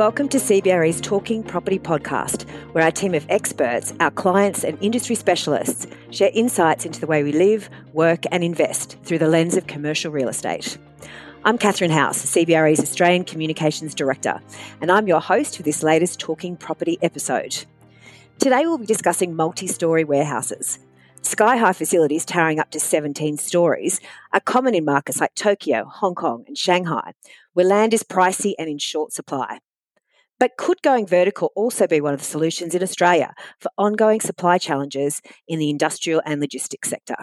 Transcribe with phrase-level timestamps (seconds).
[0.00, 5.14] Welcome to CBRE's Talking Property podcast, where our team of experts, our clients, and industry
[5.14, 9.66] specialists share insights into the way we live, work, and invest through the lens of
[9.66, 10.78] commercial real estate.
[11.44, 14.40] I'm Catherine House, CBRE's Australian Communications Director,
[14.80, 17.66] and I'm your host for this latest Talking Property episode.
[18.38, 20.78] Today we'll be discussing multi story warehouses.
[21.20, 24.00] Sky high facilities towering up to 17 stories
[24.32, 27.12] are common in markets like Tokyo, Hong Kong, and Shanghai,
[27.52, 29.58] where land is pricey and in short supply.
[30.40, 34.56] But could going vertical also be one of the solutions in Australia for ongoing supply
[34.56, 37.16] challenges in the industrial and logistics sector?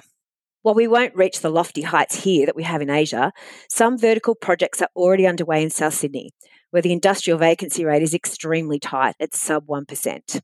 [0.62, 3.32] While we won't reach the lofty heights here that we have in Asia,
[3.72, 6.30] some vertical projects are already underway in South Sydney,
[6.70, 10.42] where the industrial vacancy rate is extremely tight at sub 1%.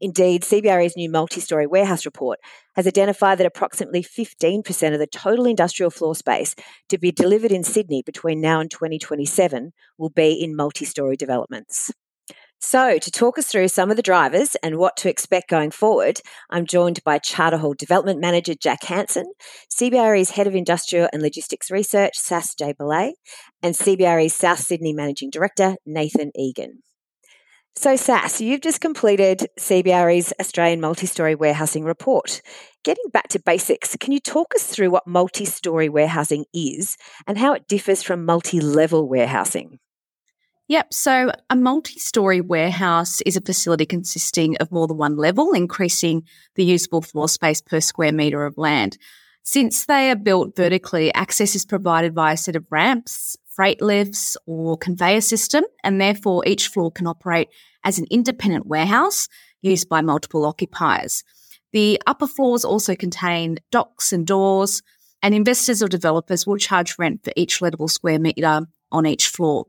[0.00, 2.38] Indeed, CBRE's new multi story warehouse report
[2.76, 6.54] has identified that approximately 15% of the total industrial floor space
[6.88, 11.90] to be delivered in Sydney between now and 2027 will be in multi story developments.
[12.60, 16.20] So, to talk us through some of the drivers and what to expect going forward,
[16.50, 19.32] I'm joined by Charter Hall Development Manager Jack Hansen,
[19.72, 23.12] CBRE's Head of Industrial and Logistics Research, Sass J-Baleh,
[23.62, 26.82] and CBRE's South Sydney Managing Director, Nathan Egan.
[27.78, 32.42] So, Sass, you've just completed CBRE's Australian multi story warehousing report.
[32.82, 36.96] Getting back to basics, can you talk us through what multi story warehousing is
[37.28, 39.78] and how it differs from multi level warehousing?
[40.66, 40.92] Yep.
[40.92, 46.24] So a multi story warehouse is a facility consisting of more than one level, increasing
[46.56, 48.98] the usable floor space per square metre of land.
[49.44, 54.36] Since they are built vertically, access is provided via a set of ramps, freight lifts,
[54.46, 57.48] or conveyor system, and therefore each floor can operate
[57.88, 59.28] as an independent warehouse
[59.62, 61.24] used by multiple occupiers.
[61.72, 64.82] The upper floors also contain docks and doors,
[65.22, 69.64] and investors or developers will charge rent for each lettable square metre on each floor.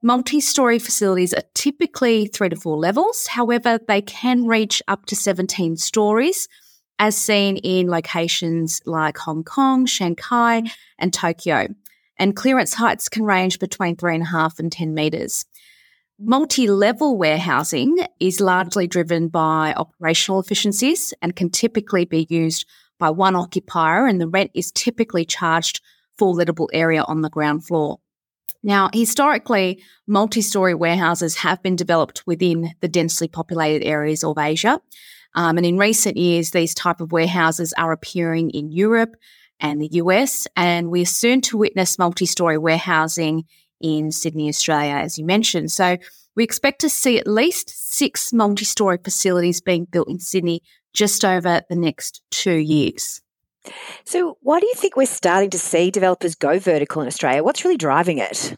[0.00, 3.26] Multi story facilities are typically three to four levels.
[3.26, 6.46] However, they can reach up to 17 stories,
[7.00, 10.62] as seen in locations like Hong Kong, Shanghai,
[10.96, 11.66] and Tokyo.
[12.20, 15.44] And clearance heights can range between three and a half and 10 metres.
[16.20, 22.66] Multi level warehousing is largely driven by operational efficiencies and can typically be used
[22.98, 25.80] by one occupier, and the rent is typically charged
[26.16, 28.00] for lettable area on the ground floor.
[28.64, 34.80] Now, historically, multi story warehouses have been developed within the densely populated areas of Asia.
[35.36, 39.14] Um, and in recent years, these type of warehouses are appearing in Europe
[39.60, 43.44] and the US, and we're soon to witness multi story warehousing
[43.80, 45.70] in Sydney, Australia, as you mentioned.
[45.70, 45.96] So
[46.34, 50.62] we expect to see at least six multi story facilities being built in Sydney
[50.94, 53.20] just over the next two years.
[54.04, 57.42] So, why do you think we're starting to see developers go vertical in Australia?
[57.42, 58.56] What's really driving it?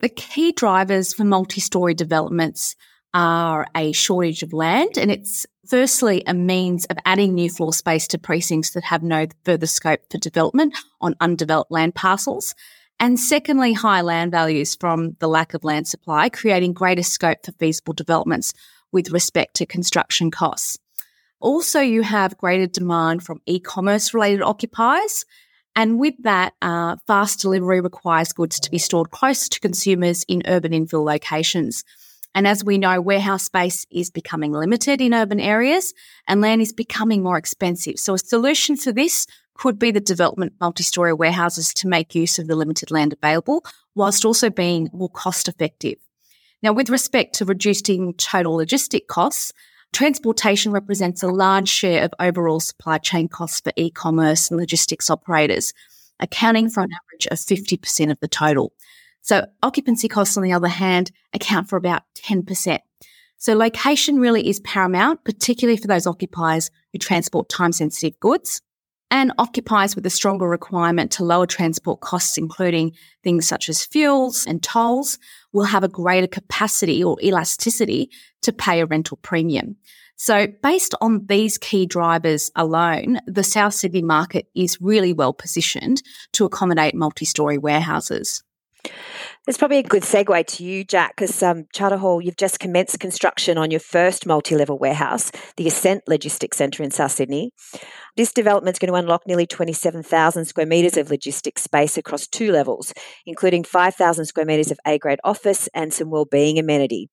[0.00, 2.76] The key drivers for multi story developments
[3.14, 8.06] are a shortage of land, and it's firstly a means of adding new floor space
[8.08, 12.54] to precincts that have no further scope for development on undeveloped land parcels.
[12.98, 17.52] And secondly, high land values from the lack of land supply, creating greater scope for
[17.52, 18.54] feasible developments
[18.90, 20.78] with respect to construction costs.
[21.38, 25.24] Also, you have greater demand from e commerce related occupiers.
[25.74, 30.42] And with that, uh, fast delivery requires goods to be stored close to consumers in
[30.46, 31.84] urban infill locations.
[32.34, 35.92] And as we know, warehouse space is becoming limited in urban areas
[36.26, 37.98] and land is becoming more expensive.
[37.98, 42.46] So a solution for this could be the development multi-story warehouses to make use of
[42.46, 45.98] the limited land available whilst also being more cost effective.
[46.62, 49.52] Now, with respect to reducing total logistic costs,
[49.92, 55.72] transportation represents a large share of overall supply chain costs for e-commerce and logistics operators,
[56.20, 58.72] accounting for an average of 50% of the total.
[59.22, 62.78] So occupancy costs, on the other hand, account for about 10%.
[63.38, 68.62] So location really is paramount, particularly for those occupiers who transport time sensitive goods
[69.10, 72.92] and occupiers with a stronger requirement to lower transport costs, including
[73.22, 75.18] things such as fuels and tolls,
[75.52, 78.10] will have a greater capacity or elasticity
[78.42, 79.76] to pay a rental premium.
[80.16, 86.02] So, based on these key drivers alone, the South Sydney market is really well positioned
[86.32, 88.42] to accommodate multi story warehouses.
[89.46, 92.98] It's probably a good segue to you, Jack, because um, Charter Hall, you've just commenced
[92.98, 97.52] construction on your first multi level warehouse, the Ascent Logistics Centre in South Sydney.
[98.16, 102.50] This development is going to unlock nearly 27,000 square metres of logistics space across two
[102.50, 102.92] levels,
[103.24, 107.08] including 5,000 square metres of A grade office and some wellbeing amenity.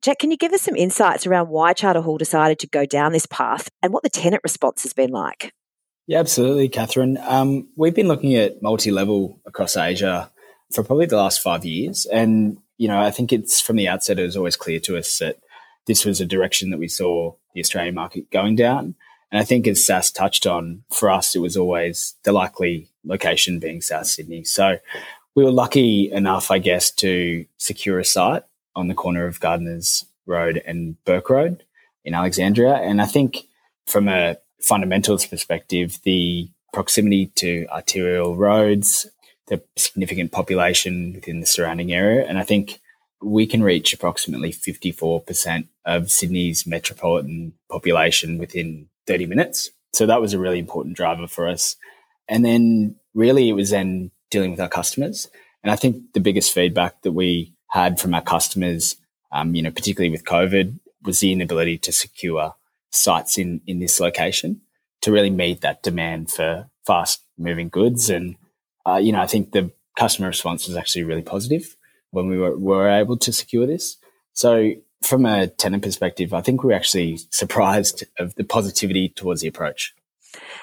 [0.00, 3.10] Jack, can you give us some insights around why Charter Hall decided to go down
[3.10, 5.52] this path and what the tenant response has been like?
[6.06, 7.18] Yeah, absolutely, Catherine.
[7.22, 10.30] Um, we've been looking at multi level across Asia
[10.74, 12.06] for probably the last five years.
[12.06, 15.18] And you know, I think it's from the outset, it was always clear to us
[15.18, 15.38] that
[15.86, 18.94] this was a direction that we saw the Australian market going down.
[19.30, 23.58] And I think as Sass touched on, for us, it was always the likely location
[23.58, 24.44] being South Sydney.
[24.44, 24.78] So
[25.34, 28.44] we were lucky enough, I guess, to secure a site
[28.76, 31.64] on the corner of Gardeners Road and Bourke Road
[32.04, 32.74] in Alexandria.
[32.74, 33.44] And I think
[33.86, 39.06] from a fundamentals perspective, the proximity to arterial roads,
[39.48, 42.26] the significant population within the surrounding area.
[42.26, 42.80] And I think
[43.22, 49.70] we can reach approximately 54% of Sydney's metropolitan population within 30 minutes.
[49.92, 51.76] So that was a really important driver for us.
[52.28, 55.28] And then really it was then dealing with our customers.
[55.62, 58.96] And I think the biggest feedback that we had from our customers,
[59.32, 62.54] um, you know, particularly with COVID, was the inability to secure
[62.90, 64.60] sites in, in this location
[65.02, 68.10] to really meet that demand for fast moving goods.
[68.10, 68.36] And,
[68.86, 71.76] uh, you know, I think the customer response was actually really positive
[72.10, 73.96] when we were, were able to secure this.
[74.32, 74.72] So
[75.02, 79.48] from a tenant perspective, I think we we're actually surprised of the positivity towards the
[79.48, 79.94] approach.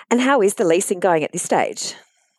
[0.09, 1.93] And how is the leasing going at this stage?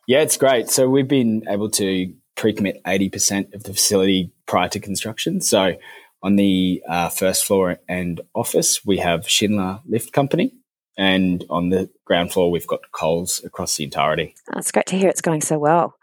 [0.07, 0.69] Yeah, it's great.
[0.69, 5.41] So we've been able to pre-commit 80% of the facility prior to construction.
[5.41, 5.75] So
[6.21, 10.53] on the uh, first floor and office, we have Schindler Lift Company.
[10.97, 14.35] And on the ground floor, we've got Coles across the entirety.
[14.53, 15.95] Oh, it's great to hear it's going so well.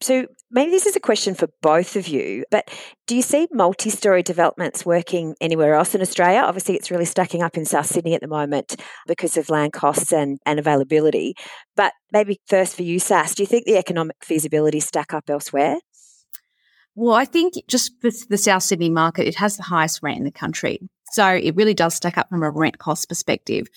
[0.00, 2.70] So maybe this is a question for both of you, but
[3.06, 6.42] do you see multi story developments working anywhere else in Australia?
[6.44, 8.76] Obviously, it's really stacking up in South Sydney at the moment
[9.06, 11.34] because of land costs and, and availability.
[11.76, 15.78] But maybe first for you, Sass, do you think the economic feasibility stack up elsewhere?
[16.94, 20.24] Well, I think just for the South Sydney market, it has the highest rent in
[20.24, 20.80] the country.
[21.12, 23.68] So it really does stack up from a rent cost perspective.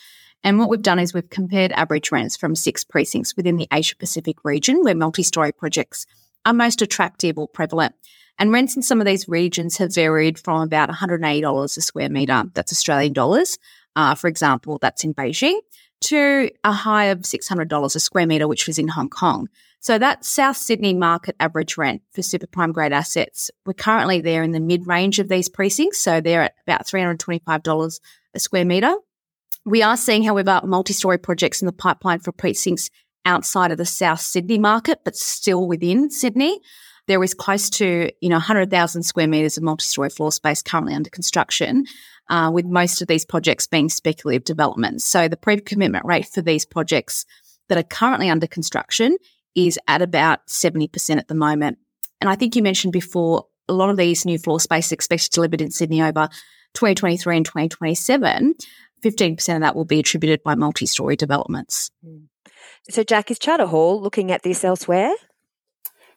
[0.44, 3.96] And what we've done is we've compared average rents from six precincts within the Asia
[3.96, 6.06] Pacific region where multi story projects
[6.46, 7.96] are most attractive or prevalent.
[8.38, 12.46] And rents in some of these regions have varied from about $180 a square metre,
[12.54, 13.60] that's Australian dollars,
[13.98, 15.60] uh, for example, that's in Beijing,
[16.02, 19.50] to a high of $600 a square metre, which was in Hong Kong.
[19.82, 24.44] So that South Sydney market average rent for super prime grade assets, we're currently there
[24.44, 26.00] in the mid range of these precincts.
[26.00, 28.00] So they're at about $325
[28.34, 28.96] a square metre.
[29.66, 32.90] We are seeing, however, multi story projects in the pipeline for precincts
[33.26, 36.60] outside of the South Sydney market, but still within Sydney.
[37.08, 41.10] There is close to, you know, 100,000 square metres of multi-story floor space currently under
[41.10, 41.86] construction,
[42.30, 45.06] uh, with most of these projects being speculative developments.
[45.06, 47.26] So the pre-commitment rate for these projects
[47.68, 49.18] that are currently under construction
[49.56, 51.80] is at about 70% at the moment.
[52.22, 55.36] And I think you mentioned before, a lot of these new floor space expected to
[55.36, 56.28] delivered in Sydney over
[56.74, 58.56] 2023 and 2027.
[59.04, 61.92] 15% of that will be attributed by multi story developments.
[62.06, 62.28] Mm.
[62.90, 65.14] So, Jack, is Charter Hall looking at this elsewhere?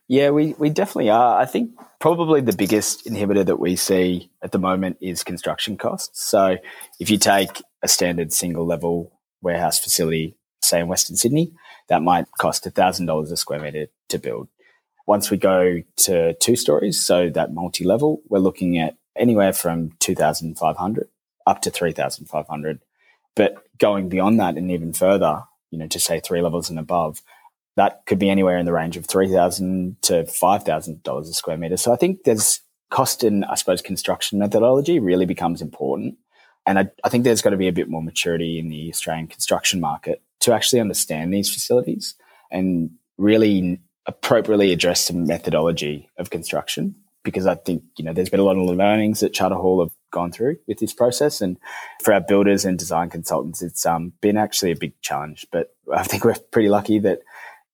[0.09, 1.41] Yeah, we, we definitely are.
[1.41, 1.71] I think
[2.01, 6.23] probably the biggest inhibitor that we see at the moment is construction costs.
[6.23, 6.59] So,
[6.99, 11.53] if you take a standard single level warehouse facility, say in Western Sydney,
[11.89, 14.49] that might cost $1,000 a square metre to build.
[15.07, 19.91] Once we go to two stories, so that multi level, we're looking at anywhere from
[19.99, 21.09] 2,500
[21.47, 22.81] up to 3,500.
[23.35, 27.23] But going beyond that and even further, you know, to say three levels and above,
[27.77, 31.77] that could be anywhere in the range of 3000 to $5,000 a square meter.
[31.77, 36.17] So I think there's cost and I suppose construction methodology really becomes important.
[36.67, 39.27] And I, I think there's got to be a bit more maturity in the Australian
[39.27, 42.15] construction market to actually understand these facilities
[42.51, 48.41] and really appropriately address the methodology of construction because I think, you know, there's been
[48.41, 51.41] a lot of learnings at Charter Hall have gone through with this process.
[51.41, 51.59] And
[52.03, 55.47] for our builders and design consultants, it's um, been actually a big challenge.
[55.51, 57.21] But I think we're pretty lucky that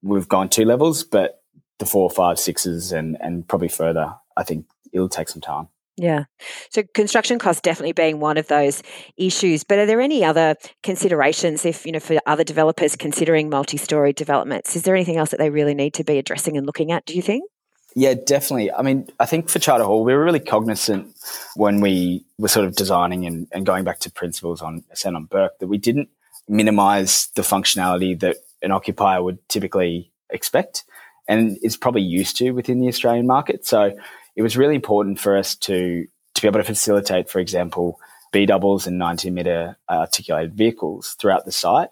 [0.02, 1.42] we've gone two levels, but
[1.78, 5.68] the four, five, sixes and, and probably further, I think it'll take some time.
[5.98, 6.24] Yeah.
[6.70, 8.82] So construction costs definitely being one of those
[9.16, 9.64] issues.
[9.64, 10.54] But are there any other
[10.84, 14.76] considerations if, you know, for other developers considering multi story developments?
[14.76, 17.14] Is there anything else that they really need to be addressing and looking at, do
[17.14, 17.50] you think?
[17.98, 18.70] Yeah, definitely.
[18.70, 21.16] I mean, I think for Charter Hall, we were really cognizant
[21.56, 25.24] when we were sort of designing and, and going back to principles on Ascent on
[25.24, 26.08] Bourke that we didn't
[26.48, 30.84] minimize the functionality that an occupier would typically expect
[31.26, 33.66] and is probably used to within the Australian market.
[33.66, 33.98] So
[34.36, 37.98] it was really important for us to to be able to facilitate, for example,
[38.30, 41.88] B doubles and 90 meter articulated vehicles throughout the site.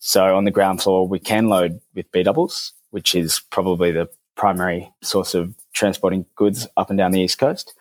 [0.00, 4.08] So on the ground floor, we can load with B doubles, which is probably the
[4.36, 7.74] primary source of transporting goods up and down the east coast.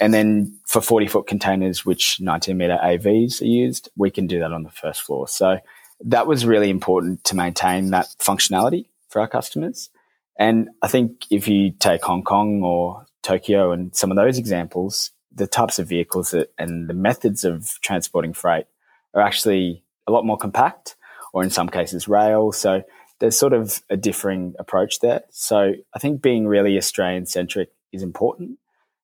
[0.00, 4.40] And then for 40 foot containers, which 19 meter AVs are used, we can do
[4.40, 5.28] that on the first floor.
[5.28, 5.58] So
[6.04, 9.90] that was really important to maintain that functionality for our customers.
[10.36, 15.12] And I think if you take Hong Kong or Tokyo and some of those examples,
[15.32, 18.66] the types of vehicles that, and the methods of transporting freight
[19.14, 20.96] are actually a lot more compact,
[21.32, 22.50] or in some cases, rail.
[22.50, 22.82] So
[23.22, 25.22] there's sort of a differing approach there.
[25.30, 28.58] So I think being really Australian centric is important.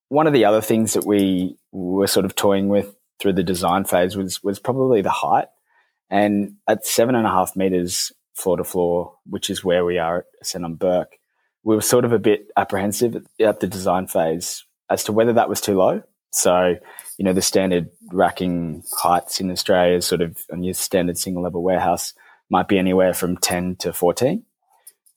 [0.08, 3.84] One of the other things that we were sort of toying with through the design
[3.84, 5.46] phase was was probably the height.
[6.10, 10.18] And at seven and a half meters floor to floor, which is where we are
[10.18, 11.16] at Ascent Bourke,
[11.62, 15.48] we were sort of a bit apprehensive at the design phase as to whether that
[15.48, 16.02] was too low.
[16.32, 16.74] So,
[17.18, 21.62] you know, the standard racking heights in Australia sort of on your standard single level
[21.62, 22.14] warehouse
[22.50, 24.42] might be anywhere from 10 to 14.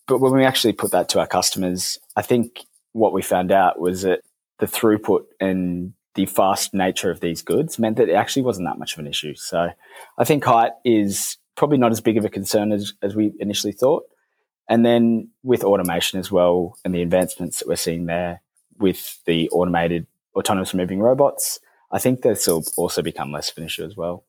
[0.07, 2.61] But when we actually put that to our customers, I think
[2.91, 4.21] what we found out was that
[4.59, 8.77] the throughput and the fast nature of these goods meant that it actually wasn't that
[8.77, 9.33] much of an issue.
[9.35, 9.69] So
[10.17, 13.71] I think height is probably not as big of a concern as, as we initially
[13.71, 14.03] thought.
[14.67, 18.41] And then with automation as well and the advancements that we're seeing there
[18.77, 21.59] with the automated autonomous moving robots,
[21.91, 24.25] I think this will also become less of an issue as well.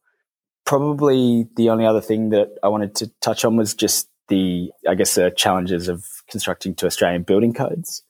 [0.64, 4.94] Probably the only other thing that I wanted to touch on was just the, I
[4.94, 8.02] guess, the challenges of constructing to Australian building codes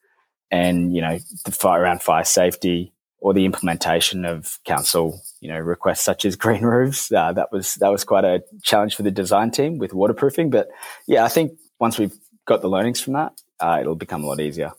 [0.51, 5.59] and, you know, the fire around fire safety or the implementation of council, you know,
[5.59, 7.11] requests such as green roofs.
[7.11, 10.51] Uh, that was, that was quite a challenge for the design team with waterproofing.
[10.51, 10.69] But
[11.07, 12.17] yeah, I think once we've
[12.47, 14.73] got the learnings from that, uh, it'll become a lot easier.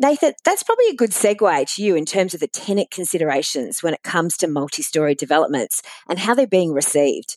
[0.00, 3.94] Nathan, that's probably a good segue to you in terms of the tenant considerations when
[3.94, 7.36] it comes to multi story developments and how they're being received.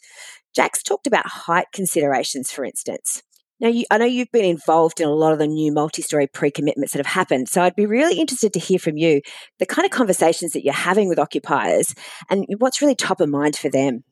[0.55, 3.23] Jack's talked about height considerations, for instance.
[3.59, 6.27] Now, you, I know you've been involved in a lot of the new multi story
[6.27, 7.49] pre commitments that have happened.
[7.49, 9.21] So I'd be really interested to hear from you
[9.57, 11.95] the kind of conversations that you're having with occupiers
[12.29, 14.03] and what's really top of mind for them.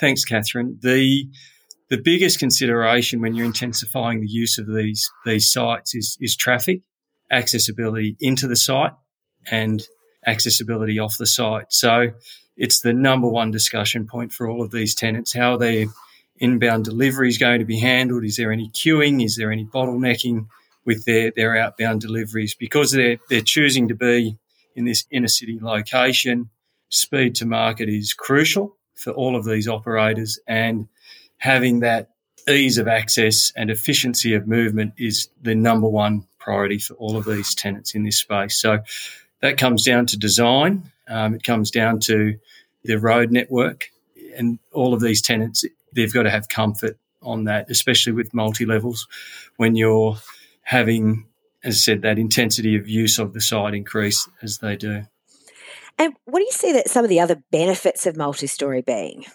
[0.00, 0.78] Thanks, Catherine.
[0.82, 1.28] The
[1.88, 6.80] the biggest consideration when you're intensifying the use of these these sites is is traffic
[7.32, 8.92] accessibility into the site
[9.50, 9.82] and
[10.26, 11.72] accessibility off the site.
[11.72, 12.12] So
[12.56, 15.32] it's the number one discussion point for all of these tenants.
[15.32, 15.86] How are their
[16.36, 18.24] inbound deliveries going to be handled?
[18.24, 19.24] Is there any queuing?
[19.24, 20.46] Is there any bottlenecking
[20.84, 22.54] with their, their outbound deliveries?
[22.54, 24.36] Because they're, they're choosing to be
[24.76, 26.50] in this inner city location,
[26.88, 30.88] speed to market is crucial for all of these operators and
[31.38, 32.10] having that
[32.48, 37.24] ease of access and efficiency of movement is the number one priority for all of
[37.24, 38.60] these tenants in this space.
[38.60, 38.80] So
[39.40, 40.90] that comes down to design.
[41.08, 42.38] Um, it comes down to
[42.84, 43.90] the road network
[44.36, 48.66] and all of these tenants, they've got to have comfort on that, especially with multi
[48.66, 49.06] levels
[49.56, 50.16] when you're
[50.62, 51.26] having,
[51.62, 55.04] as I said, that intensity of use of the site increase as they do.
[55.98, 59.26] And what do you see that some of the other benefits of multi story being?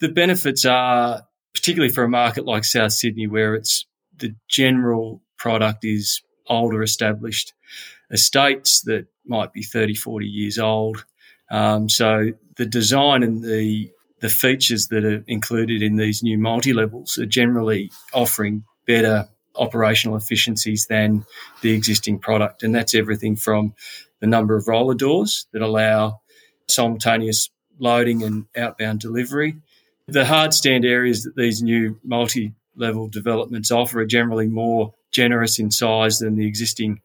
[0.00, 1.22] The benefits are
[1.54, 7.52] particularly for a market like South Sydney, where it's the general product is older established
[8.12, 11.04] estates that might be 30, 40 years old.
[11.50, 16.72] Um, so the design and the the features that are included in these new multi
[16.72, 21.26] levels are generally offering better operational efficiencies than
[21.60, 23.74] the existing product, and that's everything from
[24.20, 26.20] the number of roller doors that allow
[26.68, 29.56] simultaneous loading and outbound delivery.
[30.06, 35.58] The hard stand areas that these new multi level developments offer are generally more generous
[35.58, 37.00] in size than the existing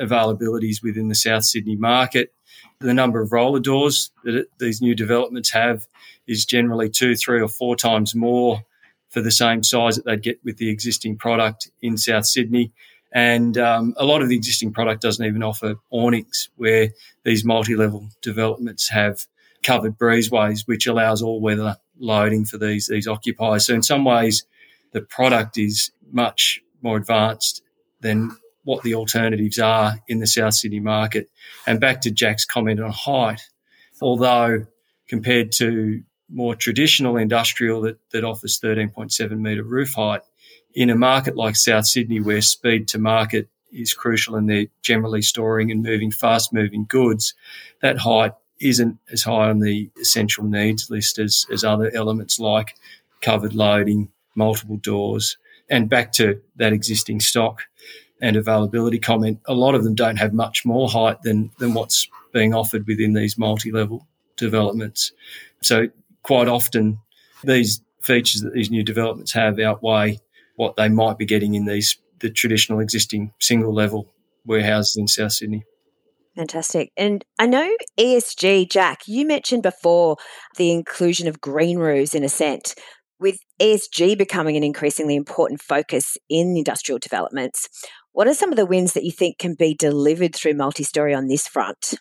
[0.00, 2.32] availabilities within the South Sydney market.
[2.80, 5.86] The number of roller doors that it, these new developments have
[6.26, 8.62] is generally two, three, or four times more
[9.10, 12.72] for the same size that they'd get with the existing product in South Sydney.
[13.12, 16.90] And um, a lot of the existing product doesn't even offer awnings, where
[17.24, 19.26] these multi level developments have
[19.62, 23.66] covered breezeways, which allows all weather loading for these, these occupiers.
[23.66, 24.46] So, in some ways,
[24.92, 27.62] the product is much more advanced
[28.00, 31.30] than what the alternatives are in the South Sydney market.
[31.66, 33.42] And back to Jack's comment on height,
[34.00, 34.66] although
[35.08, 40.22] compared to more traditional industrial that, that offers 13.7 metre roof height,
[40.74, 45.22] in a market like South Sydney where speed to market is crucial and they're generally
[45.22, 47.34] storing and moving fast moving goods,
[47.80, 52.76] that height isn't as high on the essential needs list as, as other elements like
[53.20, 55.36] covered loading, multiple doors,
[55.72, 57.62] and back to that existing stock
[58.20, 62.08] and availability comment, a lot of them don't have much more height than, than what's
[62.32, 65.12] being offered within these multi-level developments.
[65.62, 65.88] So
[66.22, 66.98] quite often
[67.42, 70.20] these features that these new developments have outweigh
[70.56, 74.08] what they might be getting in these the traditional existing single level
[74.44, 75.64] warehouses in South Sydney.
[76.36, 76.92] Fantastic.
[76.96, 80.18] And I know ESG, Jack, you mentioned before
[80.56, 82.76] the inclusion of green roofs in Ascent
[83.22, 87.68] With ESG becoming an increasingly important focus in industrial developments,
[88.10, 91.28] what are some of the wins that you think can be delivered through multi-story on
[91.28, 91.94] this front?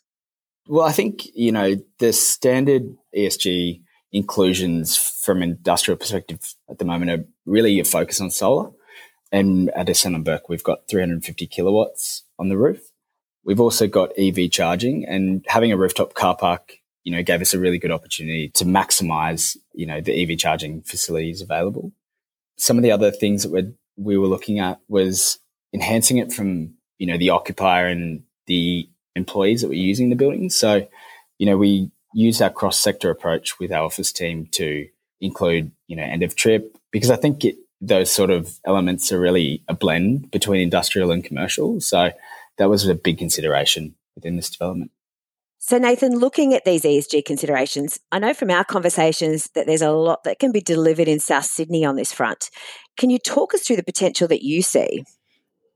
[0.68, 7.12] Well, I think, you know, the standard ESG inclusions from industrial perspective at the moment
[7.12, 8.72] are really a focus on solar.
[9.32, 9.86] And at
[10.24, 12.82] Bourke, we've got 350 kilowatts on the roof.
[13.46, 17.54] We've also got EV charging and having a rooftop car park you know, gave us
[17.54, 21.92] a really good opportunity to maximize, you know, the EV charging facilities available.
[22.58, 25.40] Some of the other things that we we were looking at was
[25.74, 30.50] enhancing it from, you know, the occupier and the employees that were using the building.
[30.50, 30.88] So,
[31.38, 34.88] you know, we used our cross sector approach with our office team to
[35.20, 39.20] include, you know, end of trip because I think it, those sort of elements are
[39.20, 41.80] really a blend between industrial and commercial.
[41.82, 42.12] So
[42.58, 44.92] that was a big consideration within this development.
[45.64, 49.92] So, Nathan, looking at these ESG considerations, I know from our conversations that there's a
[49.92, 52.50] lot that can be delivered in South Sydney on this front.
[52.98, 55.06] Can you talk us through the potential that you see?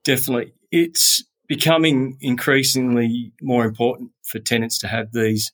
[0.03, 0.53] Definitely.
[0.71, 5.51] It's becoming increasingly more important for tenants to have these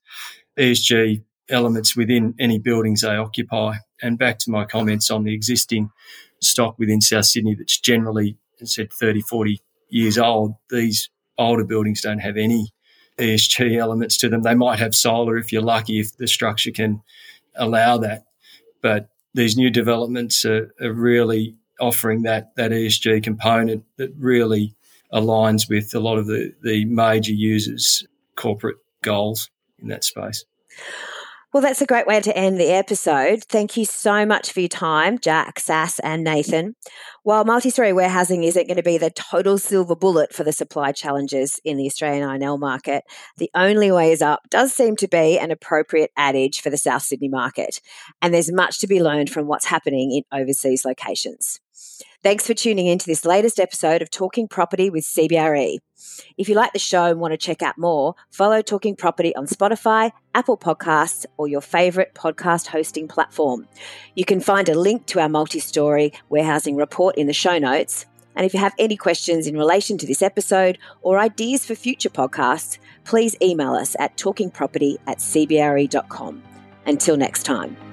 [0.57, 3.79] ESG elements within any buildings they occupy.
[4.01, 5.91] And back to my comments on the existing
[6.39, 9.59] stock within South Sydney that's generally, as said, 30, 40
[9.89, 12.71] years old, these older buildings don't have any
[13.21, 14.41] ESG elements to them.
[14.41, 17.01] They might have solar if you're lucky, if the structure can
[17.55, 18.25] allow that.
[18.81, 24.75] But these new developments are, are really offering that, that ESG component that really
[25.13, 29.49] aligns with a lot of the, the major users' corporate goals
[29.79, 30.45] in that space.
[31.53, 33.43] Well, that's a great way to end the episode.
[33.43, 36.75] Thank you so much for your time, Jack, Sass, and Nathan.
[37.23, 40.93] While multi story warehousing isn't going to be the total silver bullet for the supply
[40.93, 43.03] challenges in the Australian I&L market,
[43.35, 47.01] the only way is up does seem to be an appropriate adage for the South
[47.01, 47.81] Sydney market.
[48.21, 51.59] And there's much to be learned from what's happening in overseas locations.
[52.23, 55.79] Thanks for tuning in to this latest episode of Talking Property with CBRE.
[56.37, 59.47] If you like the show and want to check out more, follow Talking Property on
[59.47, 63.67] Spotify, Apple Podcasts, or your favourite podcast hosting platform.
[64.15, 68.05] You can find a link to our multi story warehousing report in the show notes.
[68.35, 72.09] And if you have any questions in relation to this episode or ideas for future
[72.09, 76.43] podcasts, please email us at talkingproperty at cbre.com.
[76.85, 77.90] Until next time.